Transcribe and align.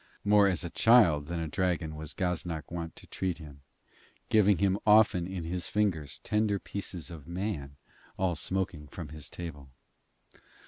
More 0.23 0.47
as 0.47 0.63
a 0.63 0.71
child 0.71 1.27
than 1.27 1.39
a 1.39 1.47
dragon 1.47 1.95
was 1.95 2.15
Gaznak 2.15 2.71
wont 2.71 2.95
to 2.95 3.05
treat 3.05 3.37
him, 3.37 3.61
giving 4.29 4.57
him 4.57 4.79
often 4.83 5.27
in 5.27 5.43
his 5.43 5.67
fingers 5.67 6.17
tender 6.23 6.57
pieces 6.57 7.11
of 7.11 7.27
man 7.27 7.75
all 8.17 8.35
smoking 8.35 8.87
from 8.87 9.09
his 9.09 9.29
table. 9.29 9.69